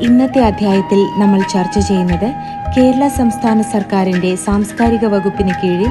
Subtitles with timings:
[0.00, 2.32] ഇന്നത്തെ അധ്യായത്തിൽ നമ്മൾ ചർച്ച ചെയ്യുന്നത്
[2.76, 5.88] കേരള സംസ്ഥാന സർക്കാരിന്റെ സാംസ്കാരിക വകുപ്പിന് കീഴിൽ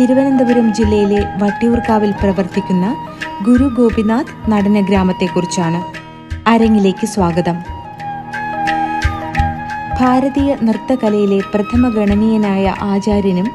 [0.00, 2.94] തിരുവനന്തപുരം ജില്ലയിലെ വട്ടിയൂർക്കാവിൽ പ്രവർത്തിക്കുന്ന
[3.42, 5.80] ഗുരു ഗോപിനാഥ് നടന ഗ്രാമത്തെക്കുറിച്ചാണ്.
[6.46, 7.58] അരങ്ങിലേക്ക് സ്വാഗതം.
[10.00, 13.48] ഭാരതീയ നൃത്തകലയിലെ പ്രഥമ ഗണനീയനായ ആചാര്യനും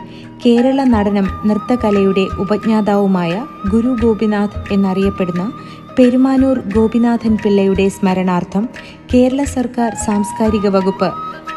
[0.46, 5.52] കേരള നടനം നൃത്തകലയുടെ ഉപജ്ഞാതാവുമായ ഗുരു ഗോപിനാഥ് എന്നറിയപ്പെടുന്ന
[6.00, 8.70] പെരുമാനൂർ ഗോപിനാഥൻ പിള്ളയുടെ സ്മരണാർത്ഥം
[9.14, 11.10] കേരള സർക്കാർ സാംസ്കാരിക വകുപ്പ്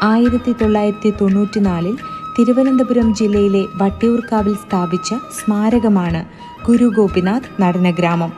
[0.03, 1.97] ആയിരത്തി തൊള്ളായിരത്തി തൊണ്ണൂറ്റിനാലിൽ
[2.37, 5.09] തിരുവനന്തപുരം ജില്ലയിലെ വട്ടിയൂർക്കാവിൽ സ്ഥാപിച്ച
[5.39, 6.21] സ്മാരകമാണ്
[6.65, 8.31] ഗുരു ഗോപിനാഥ് നടനഗ്രാമം.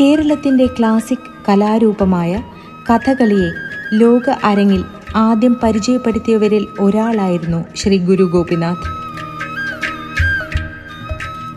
[0.00, 2.42] കേരളത്തിന്റെ ക്ലാസിക് കലാരൂപമായ
[2.90, 3.50] കഥകളിയെ
[3.92, 4.84] ലോക അരങ്ങിൽ
[5.16, 9.03] ആദ്യം പരിചയപ്പെടുത്തിയവരിൽ ഒരാളായിരുന്നു ശ്രീ ഗുരു ഗോപിനാഥ്.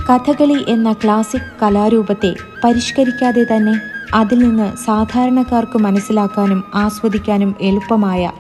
[0.09, 2.29] കഥകളി എന്ന ക്ലാസിക് കലാരൂപത്തെ
[2.63, 3.73] പരിഷ്കരിക്കാതെ തന്നെ
[4.13, 8.31] അതിൽ നിന്ന് സാധാരണക്കാർക്ക് മനസ്സിലാക്കാനും ആസ്വദിക്കാനും എളുപ്പമായ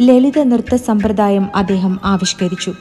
[0.00, 2.72] ലളിത നൃത്ത സമ്പ്രദായം അദ്ദേഹം ആവിഷ്കരിച്ചു.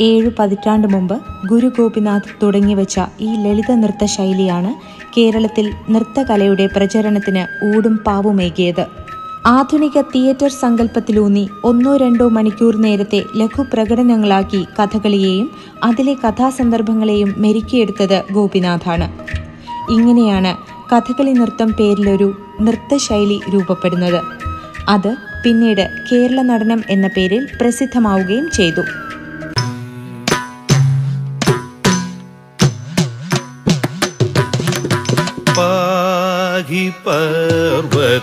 [0.00, 1.16] ഏഴ് പതിറ്റാണ്ട് മുമ്പ്
[1.46, 4.72] ഗുരു ഗോപിനാഥ് തുടങ്ങിവെച്ച ഈ ലളിത നൃത്ത ശൈലിയാണ്
[5.16, 7.44] കേരളത്തിൽ നൃത്തകലയുടെ പ്രചരണത്തിന്
[7.76, 8.84] ഊടും പാവുമേകിയത്.
[9.46, 15.50] ആധുനിക തിയേറ്റർ സങ്കല്പത്തിലൂന്നി ഒന്നോ രണ്ടോ മണിക്കൂർ നേരത്തെ ലഘുപ്രകടനങ്ങളാക്കി കഥകളിയെയും
[15.84, 19.12] അതിലെ കഥാസന്ദർഭങ്ങളെയും മെരുക്കിയെടുത്തത് ഗോപിനാഥാണ്.
[19.92, 20.56] ഇങ്ങനെയാണ്
[20.94, 24.20] കഥകളി നൃത്തം പേരിലൊരു നൃത്തശൈലി രൂപപ്പെടുന്നത്.
[24.88, 28.80] അത് പിന്നീട് കേരള നടനം എന്ന പേരിൽ പ്രസിദ്ധമാവുകയും ചെയ്തു.
[36.60, 38.20] पाहि पार्वतनन्दिनी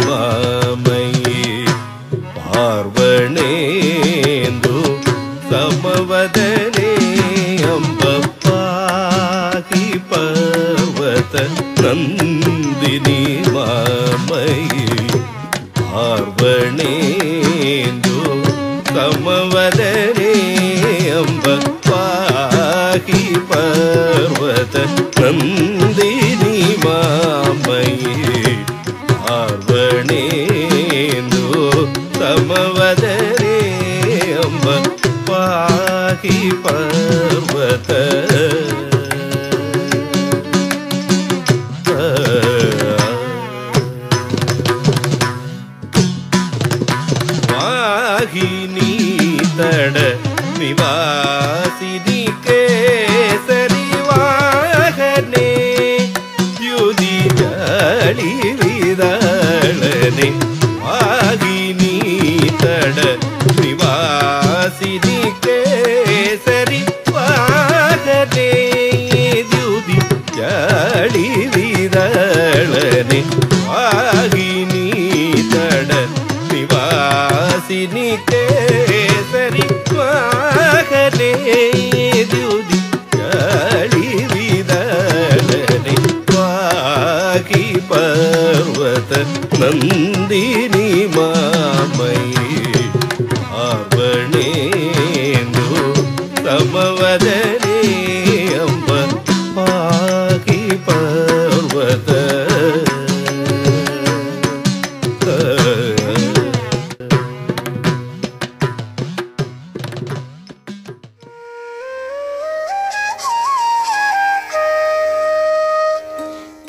[0.00, 1.42] मामये
[2.36, 3.56] पार्वणेन्दु
[5.50, 6.92] समवदने
[7.72, 8.02] अम्ब
[8.46, 11.20] पाहि पार्वतनन्दिनी
[13.56, 14.86] मामये
[15.92, 16.96] पार्वणेन्दु
[18.96, 20.32] समवदने
[21.20, 21.44] अम्ब
[21.88, 23.22] पाहि
[23.52, 24.74] पर्वत
[25.20, 25.75] नन्द
[36.28, 36.95] keeper.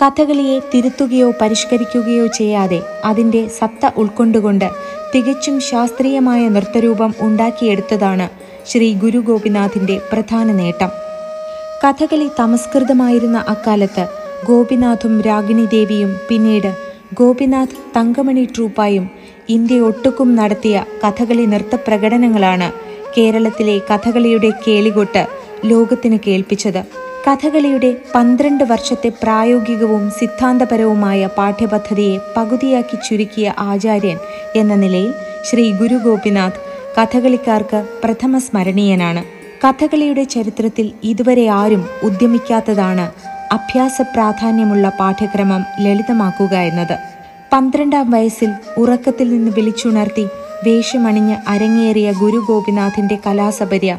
[0.02, 4.66] കഥകളിയെ തിരുത്തുകയോ പരിഷ്കരിക്കുകയോ ചെയ്യാതെ അതിന്റെ സത്ത ഉൾക്കൊണ്ടുകൊണ്ട്
[5.14, 8.28] തികച്ചും ശാസ്ത്രീയമായ നൃത്തരൂപം ഉണ്ടാക്കിയെടുത്തതാണ്
[8.68, 10.92] ശ്രീ ഗുരു ഗോപിനാഥിന്റെ പ്രധാന നേട്ടം.
[11.84, 14.06] കഥകളി തമസ്കൃതമായിരുന്ന അക്കാലത്ത്
[14.48, 16.72] ഗോപിനാഥും രാഗിണി ദേവിയും പിന്നീട്
[17.14, 19.10] ഗോപിനാഥ് തങ്കമണി ട്രൂപ്പായും
[19.50, 22.72] ഇന്ത്യ ഒട്ടുക്കും നടത്തിയ കഥകളി നൃത്ത പ്രകടനങ്ങളാണ്
[23.18, 25.28] കേരളത്തിലെ കഥകളിയുടെ കേളികൊട്ട്
[25.66, 27.06] ലോകത്തിന് കേൾപ്പിച്ചത്.
[27.28, 34.18] കഥകളിയുടെ പന്ത്രണ്ട് വർഷത്തെ പ്രായോഗികവും സിദ്ധാന്തപരവുമായ പാഠ്യപദ്ധതിയെ പകുതിയാക്കി ചുരുക്കിയ ആചാര്യൻ
[34.56, 35.14] എന്ന നിലയിൽ
[35.50, 36.62] ശ്രീ ഗുരു ഗോപിനാഥ്
[36.98, 39.24] കഥകളിക്കാർക്ക് പ്രഥമ സ്മരണീയനാണ്.
[39.64, 43.12] കഥകളിയുടെ ചരിത്രത്തിൽ ഇതുവരെ ആരും ഉദ്യമിക്കാത്തതാണ്
[43.54, 46.98] അഭ്യാസ പ്രാധാന്യമുള്ള പാഠ്യക്രമം ലളിതമാക്കുക എന്നത്.
[47.54, 50.28] പന്ത്രണ്ടാം വയസ്സിൽ ഉറക്കത്തിൽ നിന്ന് വിളിച്ചുണർത്തി
[50.68, 53.98] വേഷമണിഞ്ഞ് അരങ്ങേറിയ ഗുരു ഗോപിനാഥിന്റെ കലാസപര്യ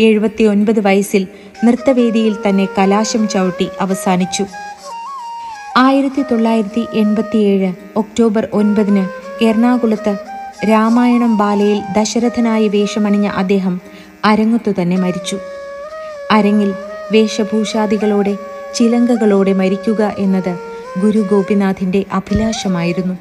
[0.00, 1.28] എഴുപത്തിയൊൻപത് വയസ്സിൽ
[1.64, 4.44] നൃത്തവേദിയിൽ തന്നെ കലാശം ചവിട്ടി അവസാനിച്ചു.
[5.76, 9.08] ആയിരത്തി തൊള്ളായിരത്തി എൺപത്തിയേഴ് ഒക്ടോബർ ഒൻപതിന്
[9.44, 10.16] എറണാകുളത്ത്
[10.70, 13.80] രാമായണം ബാലയിൽ ദശരഥനായി വേഷമണിഞ്ഞ അദ്ദേഹം
[14.24, 15.38] അരങ്ങത്തു തന്നെ മരിച്ചു.
[16.30, 16.74] അരങ്ങിൽ
[17.12, 18.36] വേഷഭൂഷാദികളോടെ
[18.74, 20.58] ചിലങ്കകളോടെ മരിക്കുക എന്നത്
[21.00, 23.14] ഗുരു ഗോപിനാഥിന്റെ അഭിലാഷമായിരുന്നു.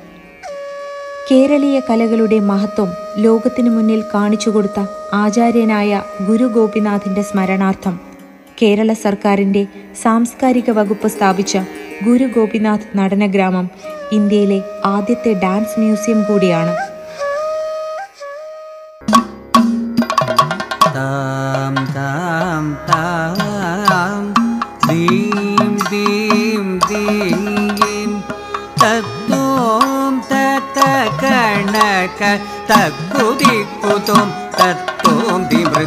[1.32, 2.88] കേരളീയ കലകളുടെ മഹത്വം
[3.18, 8.09] ലോകത്തിനു മുന്നിൽ കാണിച്ചുകൊടുത്ത ആചാര്യനായ ഗുരു ഗോപിനാഥിന്റെ സ്മരണാർത്ഥം
[8.62, 9.68] കേരള സർക്കാരിന്റെ
[10.02, 11.58] സാംസ്കാരിക വകുപ്പ് സ്ഥാപിച്ച
[12.06, 13.70] ഗുരു ഗോപിനാഥ് നടനഗ്രാമം
[14.12, 16.76] ഇന്ത്യയിലെ ആദ്യത്തെ ഡാൻസ് മ്യൂസിയം കൂടിയാണ്.
[20.96, 24.34] താം താം താം.
[24.90, 28.24] ദീം ദീം ദീം
[28.84, 30.22] തത്തോം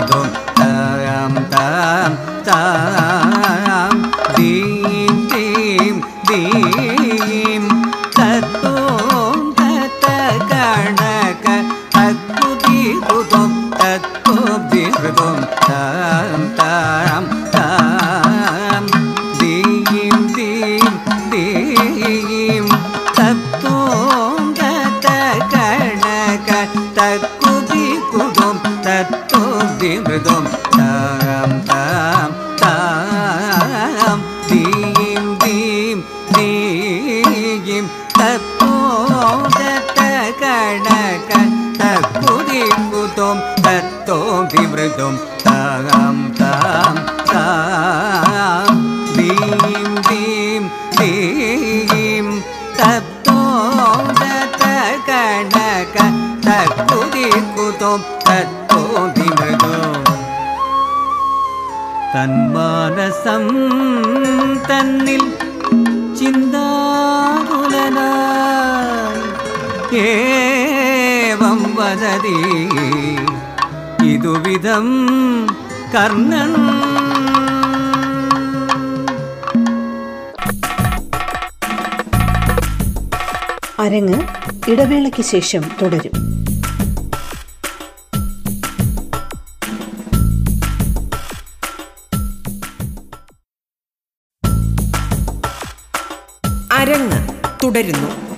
[0.02, 0.41] കണക.
[2.48, 3.94] താം
[4.34, 4.71] താം
[43.22, 46.94] തക്കുതിക്കുതും തത്തോം ദിമൃതും താം താം
[47.30, 48.78] താം
[49.16, 50.64] ദീം ദീം
[50.98, 52.26] ദീം
[52.80, 54.62] തത്തോം തത്ത
[55.08, 55.96] കണക
[56.46, 59.94] തക്കുതിക്കുതും തത്തോം ദിമൃതും
[62.14, 63.46] തന്മാനസം
[64.68, 65.24] തന്നിൽ
[66.18, 66.82] ചിന്താകുലനായി
[70.04, 72.36] ഏവം വദതി
[74.04, 75.06] ഇതുവിധം
[75.94, 76.52] കർണൻ.
[83.78, 84.22] അരങ്ങ്
[84.70, 86.12] ഇടവേളയ്ക്ക് ശേഷം തുടരും.
[96.72, 97.28] അരങ്ങ്
[97.62, 98.31] തുടരുന്നു.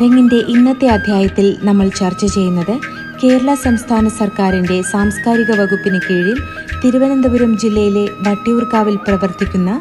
[0.00, 2.74] അരങ്ങിന്റെ ഇന്നത്തെ അധ്യായത്തിൽ നമ്മൾ ചർച്ച ചെയ്യുന്നത്
[3.22, 6.38] കേരള സംസ്ഥാന സർക്കാരിന്റെ സാംസ്കാരിക വകുപ്പിന് കീഴിൽ
[6.84, 9.80] തിരുവനന്തപുരം ജില്ലയിലെ വട്ടിയൂർക്കാവിൽ പ്രവർത്തിക്കുന്ന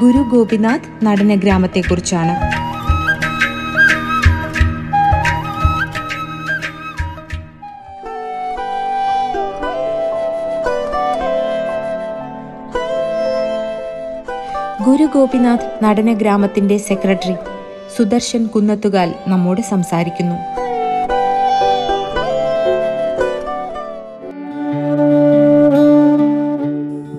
[0.00, 2.34] ഗുരു ഗോപിനാഥ് നടന ഗ്രാമത്തെക്കുറിച്ചാണ്.
[14.84, 17.36] ഗുരു ഗോപിനാഥ് നടന ഗ്രാമത്തിന്റെ സെക്രട്ടറി
[18.00, 20.36] സുദർശൻ കുന്നത്തുകാൽ നമ്മോട് സംസാരിക്കുന്നു.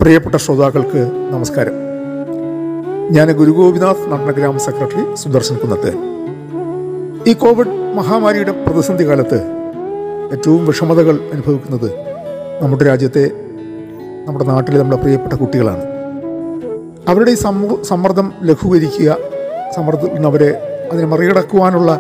[0.02, 1.74] പ്രിയപ്പെട്ട ശ്രോതാക്കൾക്ക് നമസ്കാരം.
[3.12, 5.92] ഞാൻ ഗുരുഗോപിനാഥ് നടനഗ്രാമ സെക്രട്ടറി സുദർശൻ കുന്നത്ത്.
[7.30, 9.42] ഈ കോവിഡ് മഹാമാരിയുടെ പ്രതിസന്ധി കാലത്ത്
[10.32, 11.92] ഏറ്റവും വിഷമതകൾ അനുഭവിക്കുന്നത്
[12.62, 13.32] നമ്മുടെ രാജ്യത്തെ
[14.26, 15.84] നമ്മുടെ നാട്ടിലെ നമ്മുടെ പ്രിയപ്പെട്ട കുട്ടികളാണ്.
[17.10, 19.18] അവരുടെ ഈ സമൂ സമ്മർദ്ദം ലഘൂകരിക്കുക
[19.76, 22.00] സമ്മർദ്ദത്തിൽ നിന്ന് അവരെ അതിനെ മറികടക്കുവാനുള്ള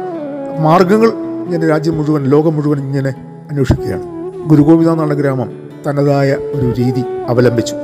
[0.60, 1.07] മാർഗങ്ങൾ
[1.45, 3.10] ഇങ്ങനെ രാജ്യം മുഴുവൻ ലോകം മുഴുവൻ ഇങ്ങനെ
[3.50, 4.03] അന്വേഷിക്കുകയാണ്.
[4.48, 5.51] ഗുരുഗോവിന്ദ നടനഗ്രാമം
[5.88, 7.75] തനതായ ഒരു രീതി അവലംബിച്ചു.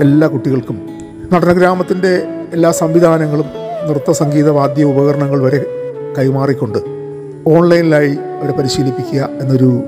[0.00, 0.88] എല്ലാ കുട്ടികൾക്കും
[1.32, 3.46] നടനഗ്രാമത്തിന്റെ എല്ലാ സംവിധാനങ്ങളും
[3.88, 5.66] നൃത്ത സംഗീത വാദ്യ ഉപകരണങ്ങൾ വരെ
[6.18, 6.78] കൈമാറിക്കൊണ്ട്
[7.46, 9.82] ഓൺലൈനിലായി അവരെ പരിശീലിപ്പിക്കുക എന്നൊരു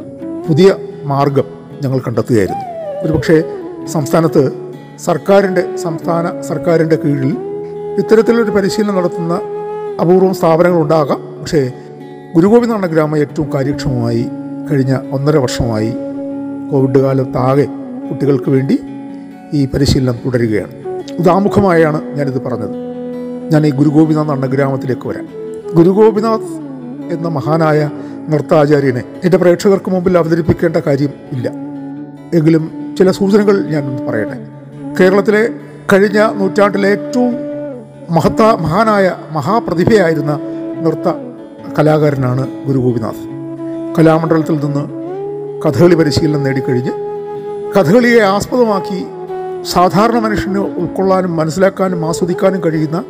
[0.49, 1.45] പുതിയ മാർഗം
[1.83, 2.65] ഞങ്ങൾ കണ്ടെത്തുകയായിരുന്നു.
[3.03, 3.45] ഒരുപക്ഷെ
[3.87, 4.53] സംസ്ഥാനത്ത്
[4.99, 7.37] സർക്കാരിന്റെ സംസ്ഥാന സർക്കാരിന്റെ കീഴിൽ
[7.99, 9.41] ഇത്തരത്തിലൊരു പരിശീലനം നടത്തുന്ന
[10.01, 11.73] അപൂർവം സ്ഥാപനങ്ങൾ ഉണ്ടാകാം പക്ഷേ
[12.35, 14.27] ഗുരുഗോപിനാഥ ഗ്രാമം ഏറ്റവും കാര്യക്ഷമമായി
[14.71, 15.93] കഴിഞ്ഞ ഒന്നര വർഷമായി
[16.73, 17.65] കോവിഡ് കാലത്താകെ
[18.09, 18.79] കുട്ടികൾക്ക് വേണ്ടി
[19.53, 21.03] ഈ പരിശീലനം തുടരുകയാണ്.
[21.19, 22.71] ഉദാമുഖമായാണ് ഞാനിത് പറഞ്ഞത്.
[23.53, 25.29] ഞാൻ ഈ ഗുരുഗോപിനാഥ് അണ്ണഗ്രാമത്തിലേക്ക് വരാം
[25.75, 26.69] ഗുരുഗോപിനാഥ്
[27.13, 27.91] എന്ന മഹാനായ
[28.29, 31.53] നൃത്താചാര്യനെ എന്റെ പ്രേക്ഷകർക്ക് മുമ്പിൽ അവതരിപ്പിക്കേണ്ട കാര്യം ഇല്ല.
[32.35, 34.47] എങ്കിലും ചില സൂചനകൾ ഞാൻ പറയട്ടെ.
[35.01, 35.49] കേരളത്തിലെ
[35.93, 37.48] കഴിഞ്ഞ നൂറ്റാണ്ടിലെ ഏറ്റവും
[38.11, 40.41] മഹത്ത മഹാനായ മഹാപ്രതിഭയായിരുന്ന
[40.81, 41.09] നൃത്ത
[41.79, 43.23] കലാകാരനാണ് ഗുരു ഗോപിനാഥ്.
[43.99, 44.85] കലാമണ്ഡലത്തിൽ നിന്ന്
[45.63, 46.93] കഥകളി പരിശീലനം നേടിക്കഴിഞ്ഞ്
[47.77, 49.07] കഥകളിയെ ആസ്പദമാക്കി
[49.63, 53.05] സാധാരണ മനുഷ്യന് ഉൾക്കൊള്ളാനും മനസ്സിലാക്കാനും ആസ്വദിക്കാനും കഴിയുന്ന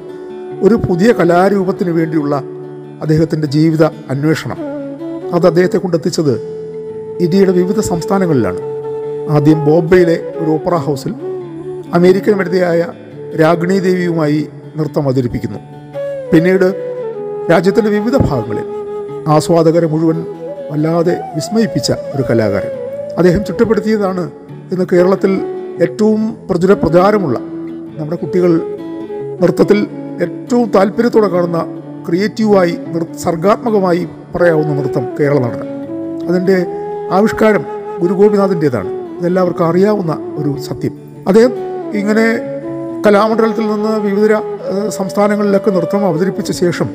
[0.63, 2.37] ഒരു പുതിയ കലാരൂപത്തിന് വേണ്ടിയുള്ള
[3.03, 4.57] അദ്ദേഹത്തിന്റെ ജീവിത അന്വേഷണം.
[5.33, 6.35] അത് അദ്ദേഹത്തെ കൊണ്ടെത്തിച്ചത്
[7.21, 8.61] ഇന്ത്യയുടെ വിവിധ സംസ്ഥാനങ്ങളിലാണ്.
[9.31, 11.15] ആദ്യം ബോംബെയിലെ ഒരു ഓപ്പറ ഹൗസിൽ
[11.95, 12.87] അമേരിക്കൻ വനിതയായ
[13.41, 15.59] രാഗിണി ദേവിയുമായി നൃത്തം അവതരിപ്പിക്കുന്നു.
[16.33, 16.67] പിന്നീട്
[17.51, 18.67] രാജ്യത്തിന്റെ വിവിധ ഭാഗങ്ങളിൽ
[19.29, 20.27] ആസ്വാദകരെ മുഴുവൻ
[20.73, 22.73] വല്ലാതെ വിസ്മയിപ്പിച്ച ഒരു കലാകാരൻ.
[23.19, 24.31] അദ്ദേഹം ചുറ്റപ്പെടുത്തിയതാണ്
[24.73, 25.33] ഇന്ന് കേരളത്തിൽ
[25.83, 27.39] ഏറ്റവും പ്രചുര പ്രചാരമുള്ള
[27.99, 28.61] നമ്മുടെ കുട്ടികൾ
[29.43, 29.87] നൃത്തത്തിൽ
[30.23, 31.59] ഏറ്റവും താല്പര്യത്തോടെ കാണുന്ന
[32.09, 32.79] ക്രിയേറ്റീവായി
[33.25, 35.69] സർഗാത്മകമായി പറയാവുന്ന നൃത്തം കേരള നടനം
[36.29, 36.67] അതിന്റെ
[37.13, 37.65] ആവിഷ്കാരം
[38.01, 40.95] ഗുരു ഗോപിനാഥിന്റെതാണ് ഇതെല്ലാവർക്കും അറിയാവുന്ന ഒരു സത്യം.
[41.29, 41.53] അദ്ദേഹം
[41.95, 42.27] ഇങ്ങനെ
[43.07, 44.33] കലാമണ്ഡലത്തിൽ നിന്ന് വിവിധ
[44.89, 46.89] സംസ്ഥാനങ്ങളിലൊക്കെ നൃത്തം അവതരിപ്പിച്ച ശേഷം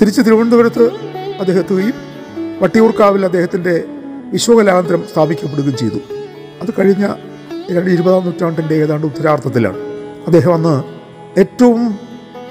[0.00, 0.90] തിരിച്ച് തിരുവനന്തപുരത്ത്
[1.40, 1.94] അദ്ദേഹം എത്തുകയും
[2.62, 3.84] വട്ടിയൂർക്കാവിൽ അദ്ദേഹത്തിന്റെ
[4.32, 5.98] വിശ്വകലാന്തരം സ്ഥാപിക്കപ്പെടുകയും ചെയ്തു.
[6.62, 7.06] അത് കഴിഞ്ഞ
[7.70, 9.78] രണ്ട് ഇരുപതാം നൂറ്റാണ്ടിന്റെ ഏതാണ്ട് ഉത്തരാർത്ഥത്തിലാണ്
[10.26, 10.82] അദ്ദേഹം അന്ന്
[11.40, 11.98] ഏറ്റവും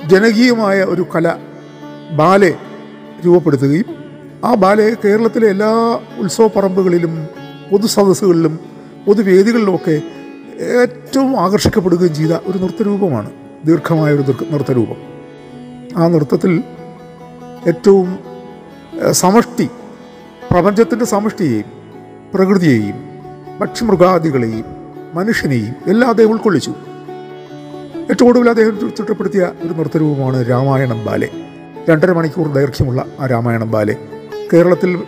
[0.06, 1.34] ജനകീയമായ ഒരു കല
[2.12, 2.54] ബാലെ
[3.26, 3.86] രൂപപ്പെടുത്തുകയും
[4.46, 7.28] ആ ബാലെ കേരളത്തിലെ എല്ലാ ഉത്സവപ്പറമ്പുകളിലും
[7.72, 8.60] പൊതുസദസ്സുകളിലും
[9.06, 10.02] പൊതു പൊതുവേദികളിലുമൊക്കെ
[10.60, 13.32] ഏറ്റവും ആകർഷിക്കപ്പെടുകയും ചെയ്ത ഒരു നൃത്തരൂപമാണ്
[13.66, 14.96] ദീർഘമായ ഒരു നൃത്ത- നൃത്തരൂപം.
[15.98, 16.64] ആ നൃത്തത്തിൽ
[17.68, 18.20] ഏറ്റവും
[19.12, 19.70] സമഷ്ടി
[20.52, 21.66] പ്രപഞ്ചത്തിന്റെ സമഷ്ടിയെയും
[22.34, 22.96] പ്രകൃതിയെയും
[23.62, 24.66] പക്ഷിമൃഗാദികളെയും
[25.14, 26.72] മനുഷ്യനെയും എല്ലാം അദ്ദേഹം ഉൾക്കൊള്ളിച്ചു.
[28.10, 31.30] ഏറ്റവും കൂടുതൽ അദ്ദേഹം ചിട്ടപ്പെടുത്തിയ ഒരു നൃത്തരൂപമാണ് രാമായണം ബാലെ.
[31.90, 33.98] രണ്ടര മണിക്കൂർ ദൈർഘ്യമുള്ള ആ രാമായണം ബാലെ.
[34.54, 35.04] കേരളത്തിൽ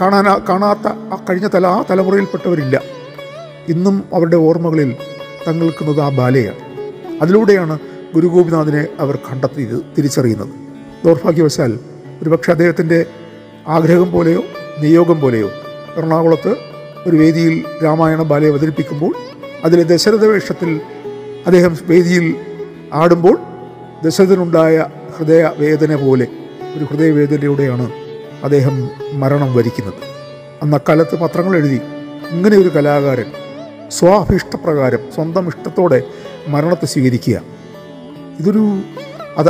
[0.00, 2.97] കാണാനാ കാണാത്ത ആ കഴിഞ്ഞ തല ആ തലമുറയിൽപ്പെട്ടവരില്ല.
[3.68, 4.96] ഇന്നും അവരുടെ ഓർമ്മകളിൽ
[5.48, 6.60] തങ്ങൾക്കുന്നത് ആ ബാലയാണ്.
[7.22, 7.78] അതിലൂടെയാണ്
[8.14, 10.48] ഗുരു ഗോപിനാഥിനെ അവർ കണ്ടെത്തിയത് തിരിച്ചറിയുന്നത്.
[11.04, 11.78] ദൗർഭാഗ്യവശാൽ
[12.22, 13.06] ഒരുപക്ഷെ അദ്ദേഹത്തിന്റെ
[13.68, 14.42] ആഗ്രഹം പോലെയോ
[14.78, 15.50] നിയോഗം പോലെയോ
[15.96, 16.56] എറണാകുളത്ത്
[17.06, 19.14] ഒരു വേദിയിൽ രാമായണ ബാലയെ അവതരിപ്പിക്കുമ്പോൾ
[19.64, 20.80] അതിലെ ദശരഥ വേഷത്തിൽ
[21.46, 22.36] അദ്ദേഹം വേദിയിൽ
[22.92, 23.38] ആടുമ്പോൾ
[24.04, 26.26] ദശരഥനുണ്ടായ ഹൃദയ വേദന പോലെ
[26.76, 27.92] ഒരു ഹൃദയവേദനയോടെയാണ്
[28.44, 29.94] അദ്ദേഹം മരണം വരിക്കുന്നത്.
[30.62, 31.80] അന്ന് അക്കാലത്ത് പത്രങ്ങൾ എഴുതി
[32.30, 33.24] ഇങ്ങനെ ഒരു കലാകാരൻ
[33.90, 36.02] സ്വാഭിഷ്ടപ്രകാരം സ്വന്തം ഇഷ്ടത്തോടെ
[36.48, 37.40] മരണത്തെ സ്വീകരിക്കുക.
[38.38, 38.80] ഇതൊരു
[39.38, 39.48] അത്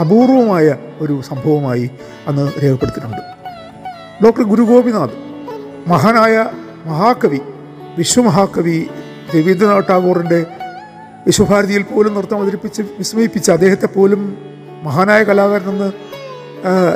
[0.00, 1.90] അപൂർവമായ ഒരു സംഭവമായി
[2.26, 3.22] അന്ന് രേഖപ്പെടുത്തിയിട്ടുണ്ട്.
[4.24, 5.16] ഡോക്ടർ ഗുരു ഗോപിനാഥ്
[5.86, 6.46] മഹാനായ
[6.86, 7.40] മഹാകവി
[7.98, 8.86] വിശ്വമഹാകവി
[9.34, 10.46] രവീന്ദ്രനാഥ് ടാഗോറിന്റെ
[11.26, 14.38] വിശ്വഭാരതിയിൽ പോലും നൃത്തം അവതരിപ്പിച്ച് വിസ്മയിപ്പിച്ച് അദ്ദേഹത്തെ പോലും
[14.82, 15.92] മഹാനായ കലാകാരനെന്ന്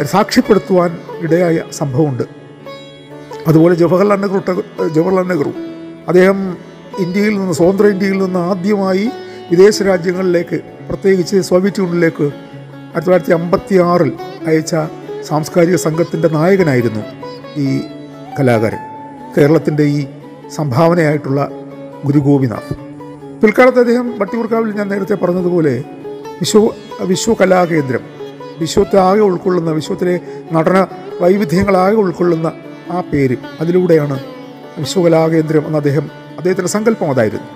[0.04, 2.22] സാക്ഷ്യപ്പെടുത്തുവാൻ ഇടയായ സംഭവമുണ്ട്.
[3.46, 4.40] അതുപോലെ ജവഹർലാൽ നെഹ്റു
[4.88, 5.52] ജവഹർലാൽ നെഹ്റു
[6.08, 9.10] അദ്ദേഹം ഇന്ത്യയിൽ നിന്ന് സ്വതന്ത്ര ഇന്ത്യയിൽ നിന്ന് ആദ്യമായി
[9.50, 14.12] വിദേശ രാജ്യങ്ങളിലേക്ക് പ്രത്യേകിച്ച് സോവിയറ്റ് യൂണിയനിലേക്ക് ആയിരത്തി തൊള്ളായിരത്തി അമ്പത്തി ആറിൽ
[14.46, 14.74] അയച്ച
[15.22, 17.00] സാംസ്കാരിക സംഘത്തിന്റെ നായകനായിരുന്നു
[17.56, 17.80] ഈ
[18.38, 18.78] കലാകാരൻ.
[19.36, 20.06] കേരളത്തിന്റെ ഈ
[20.54, 21.50] സംഭാവനയായിട്ടുള്ള
[22.04, 22.74] ഗുരു ഗോപിനാഥ്.
[23.42, 25.84] പിൽക്കാലത്ത് അദ്ദേഹം വട്ടിയൂർക്കാവിൽ ഞാൻ നേരത്തെ പറഞ്ഞതുപോലെ
[26.40, 26.70] വിശ്വ
[27.02, 28.00] വിശ്വകലാകേന്ദ്രം
[28.58, 30.20] വിശ്വത്തെ ആകെ ഉൾക്കൊള്ളുന്ന വിശ്വത്തിലെ
[30.52, 30.86] നടന
[31.20, 32.52] വൈവിധ്യങ്ങളാകെ ഉൾക്കൊള്ളുന്ന
[32.90, 34.20] ആ പേര് അതിലൂടെയാണ്
[34.78, 37.46] വിശ്വകലാകേന്ദ്രം എന്ന് അദ്ദേഹം അദ്ദേഹത്തിന്റെ സങ്കല്പം അതായിരുന്നു.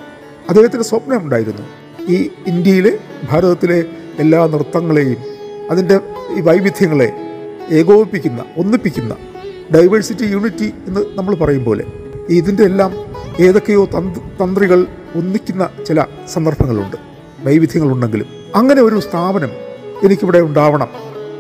[0.49, 1.62] അദ്ദേഹത്തിന്റെ സ്വപ്നം ഉണ്ടായിരുന്നു.
[2.09, 2.99] ഈ ഇന്ത്യയിലെ
[3.30, 3.85] ഭാരതത്തിലെ
[4.18, 5.16] എല്ലാ നൃത്തങ്ങളെയും
[5.71, 6.00] അതിന്റെ
[6.37, 7.12] ഈ വൈവിധ്യങ്ങളെ
[7.71, 9.16] ഏകോപിപ്പിക്കുന്ന ഒന്നിപ്പിക്കുന്ന
[9.75, 11.85] ഡൈവേഴ്സിറ്റി യൂണിറ്റി എന്ന് നമ്മൾ പറയും പോലെ
[12.28, 12.92] ഇതിന്റെ എല്ലാം
[13.40, 16.97] ഏതൊക്കെയോ തന്ത് തന്ത്രികൾ ഒന്നിക്കുന്ന ചില സന്ദർഭങ്ങളുണ്ട്
[17.45, 18.26] വൈവിധ്യങ്ങളുണ്ടെങ്കിലും.
[18.54, 19.50] അങ്ങനെ ഒരു സ്ഥാപനം
[20.04, 20.88] എനിക്കിവിടെ ഉണ്ടാവണം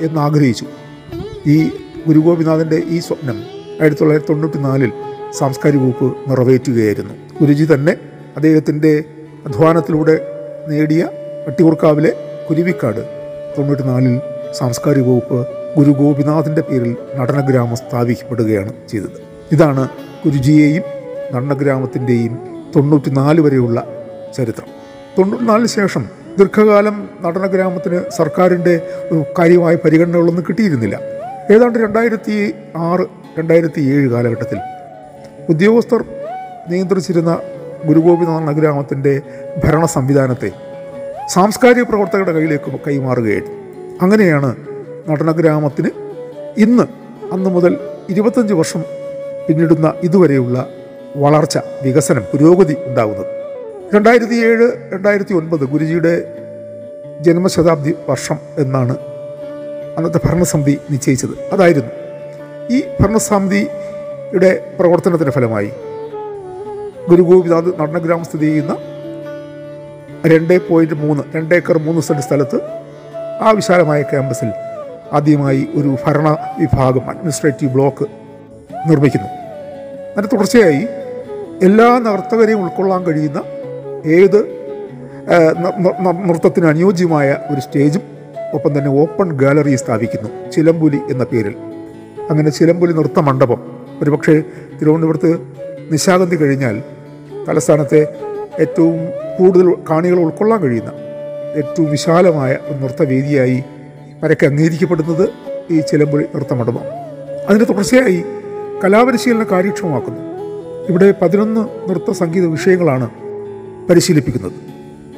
[0.00, 0.66] എന്നാഗ്രഹിച്ചു
[1.46, 1.70] ഈ
[2.06, 3.36] ഗുരുഗോപിനാഥന്റെ ഈ സ്വപ്നം
[3.82, 4.92] ആയിരത്തി തൊള്ളായിരത്തി തൊണ്ണൂറ്റി നാലിൽ
[5.38, 7.14] സാംസ്കാരിക വകുപ്പ് നിറവേറ്റുകയായിരുന്നു.
[7.40, 7.96] ഗുരുജി തന്നെ
[8.36, 9.04] അദ്ദേഹത്തിന്റെ
[9.46, 10.14] അധ്വാനത്തിലൂടെ
[10.68, 11.08] നേടിയ
[11.48, 12.12] വട്ടിയൂർക്കാവിലെ
[12.50, 13.02] കുരുവിക്കാട്
[13.58, 14.20] തൊണ്ണൂറ്റി നാലിൽ
[14.52, 19.18] സാംസ്കാരിക വകുപ്പ് ഗുരു ഗോപിനാഥിന്റെ പേരിൽ നടനഗ്രാമം സ്ഥാപിക്കപ്പെടുകയാണ് ചെയ്തത്.
[19.52, 19.88] ഇതാണ്
[20.24, 20.84] ഗുരുജിയെയും
[21.34, 22.38] നടനഗ്രാമത്തിന്റെയും
[22.76, 23.78] തൊണ്ണൂറ്റിനാല് വരെയുള്ള
[24.36, 24.68] ചരിത്രം.
[25.18, 26.04] തൊണ്ണൂറ്റിനാലിന് ശേഷം
[26.38, 28.74] ദീർഘകാലം നടനഗ്രാമത്തിന് സർക്കാരിന്റെ
[29.38, 31.00] കാര്യമായ പരിഗണനകളൊന്നും കിട്ടിയിരുന്നില്ല.
[31.50, 33.04] ഏതാണ്ട് രണ്ടായിരത്തി ആറ്
[33.38, 34.58] രണ്ടായിരത്തി ഏഴ് കാലഘട്ടത്തിൽ
[35.48, 36.04] ഉദ്യോഗസ്ഥർ
[36.68, 37.40] നിയന്ത്രിച്ചിരുന്ന
[37.86, 39.20] ഗുരുഗോപിനാഥ നഗരാമത്തിന്റെ
[39.64, 40.50] ഭരണ സംവിധാനത്തെ
[41.28, 43.56] സാംസ്കാരിക പ്രവർത്തകരുടെ കയ്യിലേക്ക് കൈമാറുകയായിരുന്നു.
[44.02, 44.56] അങ്ങനെയാണ്
[45.08, 45.90] നടനഗ്രാമത്തിന്
[46.56, 46.82] ഇന്ന്
[47.32, 48.84] അന്ന് മുതൽ ഇരുപത്തഞ്ച് വർഷം
[49.48, 50.68] പിന്നിടുന്ന ഇതുവരെയുള്ള
[51.16, 53.26] വളർച്ച വികസനം പുരോഗതി ഉണ്ടാകുന്നത്.
[53.94, 56.24] രണ്ടായിരത്തി ഏഴ് രണ്ടായിരത്തി ഒൻപത് ഗുരുജിയുടെ
[57.20, 58.96] ജന്മശതാബ്ദി വർഷം എന്നാണ്
[59.96, 61.30] അന്നത്തെ ഭരണസമിതി നിശ്ചയിച്ചത്.
[61.52, 61.90] അതായിരുന്നു
[62.72, 62.82] ഈ
[64.26, 65.70] ഭരണസമിതിയുടെ പ്രവർത്തനത്തിന്റെ ഫലമായി
[67.08, 68.76] ഗുരു ഗുരുഗോപിനാഥ് നടനഗ്രാമം സ്ഥിതി ചെയ്യുന്ന
[70.26, 72.58] രണ്ട് പോയിന്റ് മൂന്ന് രണ്ട് ഏക്കർ മൂന്ന് സെന്റ് സ്ഥലത്ത്
[73.42, 74.50] ആ വിശാലമായ ക്യാമ്പസിൽ
[75.12, 76.28] ആദ്യമായി ഒരു ഭരണ
[76.60, 78.06] വിഭാഗം അഡ്മിനിസ്ട്രേറ്റീവ് ബ്ലോക്ക്
[78.90, 79.28] നിർമ്മിക്കുന്നു.
[80.16, 80.82] അതിന് തുടർച്ചയായി
[81.62, 83.42] എല്ലാ നർത്തകരെയും ഉൾക്കൊള്ളാൻ കഴിയുന്ന
[84.06, 84.40] ഏത്
[86.28, 88.02] നൃത്തത്തിന് അനുയോജ്യമായ ഒരു സ്റ്റേജും
[88.54, 90.50] ഒപ്പം തന്നെ ഓപ്പൺ ഗാലറി സ്ഥാപിക്കുന്നു.
[90.50, 91.56] ചിലമ്പുലി എന്ന പേരിൽ.
[92.30, 94.42] അങ്ങനെ ചിലമ്പുലി നൃത്ത മണ്ഡപം ഒരുപക്ഷെ
[94.80, 95.30] തിരുവനന്തപുരത്ത്
[95.92, 96.82] നിശാഗന്ധി കഴിഞ്ഞാൽ
[97.48, 98.00] തലസ്ഥാനത്തെ
[98.60, 100.92] ഏറ്റവും കൂടുതൽ കാണികൾ ഉൾക്കൊള്ളാൻ കഴിയുന്ന
[101.60, 103.62] ഏറ്റവും വിശാലമായ ഒരു നൃത്തവേദിയായി
[104.22, 105.28] പരക്കെ അംഗീകരിക്കപ്പെടുന്നത്
[105.70, 106.84] ഈ ചിലമ്പുഴി നൃത്ത മണ്ഡപം
[107.48, 108.24] അതിന് തുടർച്ചയായി
[108.84, 110.20] കലാപരിശീലനം കാര്യക്ഷമമാക്കുന്നു.
[110.88, 113.10] ഇവിടെ പതിനൊന്ന് നൃത്ത സംഗീത വിഷയങ്ങളാണ്
[113.90, 114.52] പരിശീലിപ്പിക്കുന്നത്.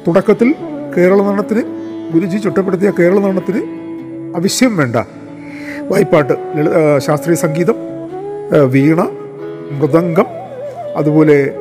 [0.07, 0.55] തുടക്കത്തിൽ
[0.97, 1.63] കേരള നടനത്തിന്
[2.13, 3.61] ഗുരുജി ചുട്ടപ്പെടുത്തിയ കേരള നടനത്തിന്
[4.37, 4.95] ആവശ്യം വേണ്ട
[5.91, 6.33] വായ്പാട്ട്
[7.05, 7.88] ശാസ്ത്രീയ സംഗീതം
[8.53, 9.01] വീണ
[9.71, 10.27] മൃദംഗം
[10.95, 11.55] അതുപോലെ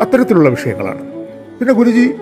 [0.00, 1.02] അത്തരത്തിലുള്ള വിഷയങ്ങളാണ്.
[1.58, 2.14] പിന്നെ ഗുരുജി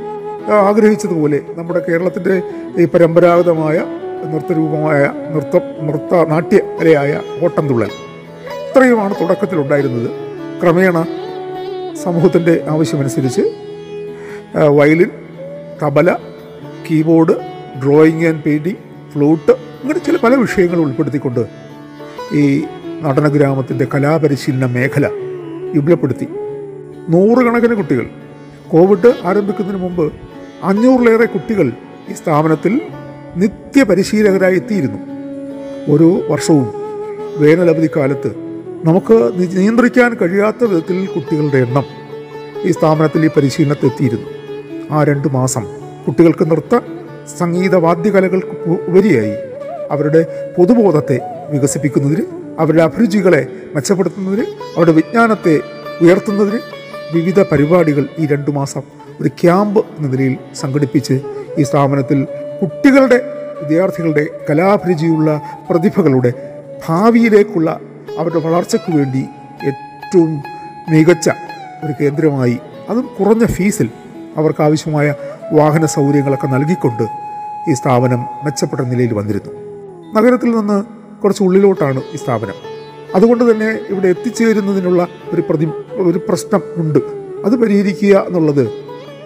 [0.52, 2.42] ആഗ്രഹിച്ചതുപോലെ നമ്മുടെ കേരളത്തിന്റെ
[2.82, 3.84] ഈ പരമ്പരാഗതമായ
[4.32, 5.00] നൃത്തരൂപമായ
[5.34, 7.90] നൃത്തം നൃത്ത നാട്യ കലയായ ഓട്ടംതുള്ളൽ
[8.68, 10.10] ഇത്രയുമാണ് തുടക്കത്തിലുണ്ടായിരുന്നത്.
[10.62, 11.06] ക്രമേണ
[12.04, 13.44] സമൂഹത്തിന്റെ ആവശ്യമനുസരിച്ച്
[14.78, 15.10] violin
[15.82, 16.16] tabla
[16.90, 17.34] keyboard
[17.82, 21.64] drawing and painting flute അങ്ങനെ ചില പല വിഷയങ്ങൾ ഉൾപ്പെടുത്തിക്കൊണ്ട്
[22.34, 22.64] ഈ
[23.04, 25.06] നടനഗ്രാമത്തിന്റെ കലാപരിശീലന മേഖല
[25.74, 26.26] വിപുലപ്പെടുത്തി.
[27.08, 28.06] നൂറുകണക്കിന് കുട്ടികൾ.
[28.70, 30.12] കോവിഡ് ആരംഭിക്കുന്നതിന് മുമ്പ്
[30.62, 31.72] അഞ്ഞൂറിലേറെ കുട്ടികൾ
[32.10, 32.80] ഈ സ്ഥാപനത്തിൽ
[33.36, 34.98] നിത്യപരിശീലകരായി എത്തിയിരുന്നു.
[35.92, 36.72] ഓരോ വർഷവും
[37.36, 38.30] വേനലവധിക്കാലത്ത്
[38.84, 41.84] നമുക്ക് നിയന്ത്രിക്കാൻ കഴിയാത്ത വിധത്തിൽ കുട്ടികളുടെ എണ്ണം
[42.62, 44.28] ഈ സ്ഥാപനത്തിൽ ഈ പരിശീലനത്തിൽ എത്തിയിരുന്നു.
[44.90, 45.64] ആ രണ്ട് മാസം
[46.06, 46.80] കുട്ടികൾക്ക് നൃത്ത
[47.38, 49.34] സംഗീത വാദ്യകലകൾക്ക് ഉപരിയായി
[49.90, 54.44] അവരുടെ പൊതുബോധത്തെ വികസിപ്പിക്കുന്നതിന് അവരുടെ അഭിരുചികളെ മെച്ചപ്പെടുത്തുന്നതിന്
[54.76, 55.60] അവരുടെ വിജ്ഞാനത്തെ
[56.02, 56.60] ഉയർത്തുന്നതിന്
[57.14, 58.82] വിവിധ പരിപാടികൾ ഈ രണ്ടു മാസം
[59.20, 61.20] ഒരു ക്യാമ്പ് എന്ന നിലയിൽ സംഘടിപ്പിച്ച്
[61.58, 62.24] ഈ സ്ഥാപനത്തിൽ
[62.62, 63.18] കുട്ടികളുടെ
[63.62, 66.32] വിദ്യാർത്ഥികളുടെ കലാഭിരുചിയുള്ള പ്രതിഭകളുടെ
[66.88, 67.80] ഭാവിയിലേക്കുള്ള
[68.18, 69.24] അവരുടെ വളർച്ചയ്ക്ക് വേണ്ടി
[69.66, 70.42] ഏറ്റവും
[70.90, 71.30] മികച്ച
[71.84, 73.90] ഒരു കേന്ദ്രമായി അതും കുറഞ്ഞ ഫീസിൽ
[74.36, 75.14] അവർക്ക് ആവശ്യമായ
[75.52, 77.02] വാഹന സൗകര്യങ്ങളൊക്കെ നൽകിക്കൊണ്ട്
[77.70, 79.52] ഈ സ്ഥാപനം മെച്ചപ്പെട്ട നിലയിൽ വന്നിരുന്നു.
[80.14, 82.56] നഗരത്തിൽ നിന്ന് കുറച്ച് ഉള്ളിലോട്ടാണ് ഈ സ്ഥാപനം.
[83.14, 86.98] അതുകൊണ്ട് തന്നെ ഇവിടെ എത്തിച്ചേരുന്നതിനുള്ള ഒരു പ്രതി ഒരു പ്രശ്നം ഉണ്ട്.
[87.44, 88.64] അത് പരിഹരിക്കുക എന്നുള്ളത്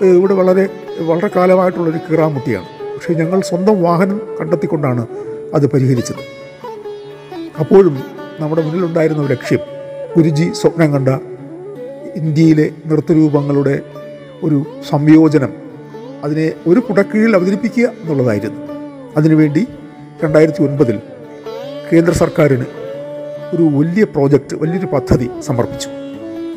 [0.04, 2.66] ഇവിടെ വളരെ വളരെ കാലമായിട്ടുള്ളൊരു കീറാമുട്ടിയാണ്.
[2.94, 5.06] പക്ഷേ ഞങ്ങൾ സ്വന്തം വാഹനം കണ്ടെത്തിക്കൊണ്ടാണ്
[5.54, 6.22] അത് പരിഹരിച്ചത്.
[7.60, 7.94] അപ്പോഴും
[8.40, 9.58] നമ്മുടെ മുന്നിലുണ്ടായിരുന്ന ഒരു ലക്ഷ്യം
[10.16, 11.08] ഗുരുജി സ്വപ്നം കണ്ട
[12.16, 13.80] ഇന്ത്യയിലെ നൃത്തരൂപങ്ങളുടെ
[14.42, 14.58] ഒരു
[14.90, 15.52] സംയോജനം
[16.24, 18.60] അതിനെ ഒരു കുടക്കീഴിൽ അവതരിപ്പിക്കുക എന്നുള്ളതായിരുന്നു.
[19.16, 19.66] അതിനുവേണ്ടി
[20.24, 21.00] രണ്ടായിരത്തി ഒൻപതിൽ
[21.92, 22.64] കേന്ദ്ര സർക്കാരിന്
[23.54, 25.88] ഒരു വലിയ പ്രോജക്റ്റ് വലിയൊരു പദ്ധതി സമർപ്പിച്ചു.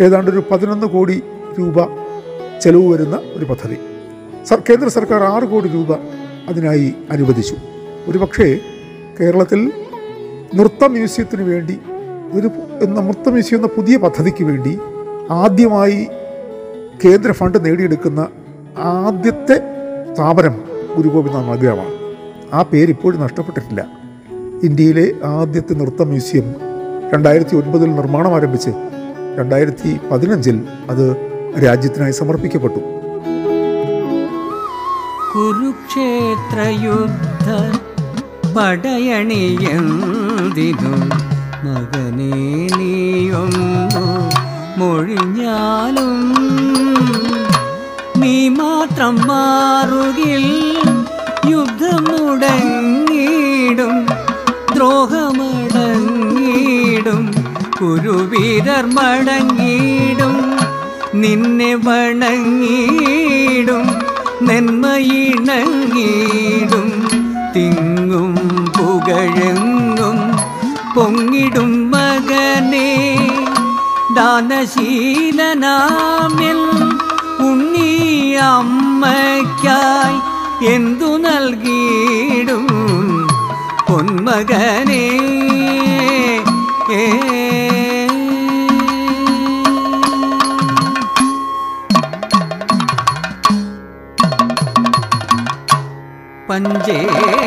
[0.04, 1.24] ഏതാണ്ട് ഒരു പതിനൊന്ന് കോടി
[1.60, 1.86] രൂപ
[2.62, 3.78] ചെലവ് വരുന്ന ഒരു പദ്ധതി.
[4.46, 5.94] സർ കേന്ദ്ര സർക്കാർ ആറ് കോടി രൂപ
[6.50, 7.56] അതിനായി അനുവദിച്ചു.
[8.08, 8.60] ഒരുപക്ഷേ
[9.20, 9.72] കേരളത്തിൽ
[10.56, 11.80] നൃത്ത മ്യൂസിയത്തിന് വേണ്ടി
[12.34, 12.48] ഒരു
[12.86, 14.80] നൃത്ത മ്യൂസിയം എന്ന പുതിയ പദ്ധതിക്ക് വേണ്ടി
[15.32, 16.08] ആദ്യമായി
[17.06, 18.28] കേന്ദ്ര ഫണ്ട് നേടിയെടുക്കുന്ന
[18.78, 19.58] ആദ്യത്തെ
[20.14, 20.62] സ്ഥാപനം
[20.98, 21.96] ഗുരുഗോപിനാഥ് നഗരമാണ്
[22.54, 24.01] ആ പേര് ഇപ്പോഴും നഷ്ടപ്പെട്ടിട്ടില്ല.
[24.64, 26.56] ഇന്ത്യയിലെ ആദ്യത്തെ നൃത്ത മ്യൂസിയം
[27.14, 28.70] രണ്ടായിരത്തി ഒൻപതിൽ നിർമ്മാണം ആരംഭിച്ച്
[29.40, 31.16] രണ്ടായിരത്തി പതിനഞ്ചിൽ അത്
[31.66, 32.80] രാജ്യത്തിനായി സമർപ്പിക്കപ്പെട്ടു.
[35.34, 37.72] കുരുക്ഷേത്രയുദ്ധ
[38.58, 40.92] പടയണിയെന്തിനു?
[44.80, 46.34] മൊഴിഞ്ഞാലും
[48.22, 50.46] നീ മാത്രം മാറുകിൽ
[51.50, 52.91] യുദ്ധം മുടങ്ങിടും
[54.82, 56.06] ദ്രോഹമടങ്ങിടും
[57.80, 60.34] കുരുവീരർ മടങ്ങിടും
[61.14, 63.84] നിന്നെ വണങ്ങിടും
[64.48, 64.88] നെന്മയിണങ്ങിടും
[67.56, 68.34] തിങ്ങും
[68.78, 70.18] പുകഴങ്ങും
[70.96, 72.90] പൊങ്ങിടും മകനെ.
[74.16, 75.52] ദാനശീലനാമിൽ
[77.40, 77.92] ഉണ്ണി
[78.48, 80.20] അമ്മയ്ക്കായി
[80.74, 81.81] എന്തു നൽകിയിടും
[83.92, 85.04] പൊൻ മകനേ
[86.94, 87.04] ഏ.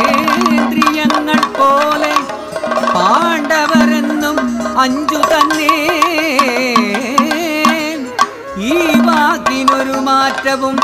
[0.04, 2.12] പഞ്ചേന്ദ്രിയങ്ങൾ പോലെ
[2.94, 4.37] പാണ്ഡവരെന്നും
[4.80, 5.74] അഞ്ചു തന്നെ.
[8.59, 10.76] ഈ വാക്കിനൊരു മാറ്റവും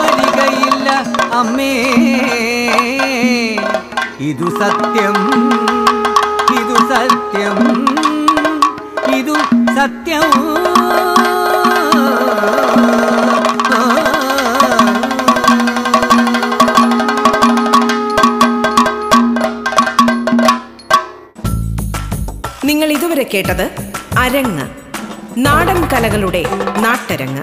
[0.00, 0.88] വരികയില്ല
[1.34, 1.72] അമ്മേ.
[4.20, 5.16] ഇതു സത്യം
[6.58, 7.58] ഇതു സത്യം
[9.16, 9.34] ഇതു
[9.76, 10.30] സത്യം.
[22.64, 23.70] നിങ്ങൾ ഇതുവരെ കേട്ടത്
[24.18, 24.66] അരങ്ങ്
[25.38, 26.44] നാടൻ കലകളുടെ
[26.78, 27.42] നാട്ടരങ്ങ്.